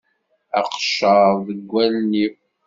[0.59, 2.35] Aqeccaḍ deg wallen-im!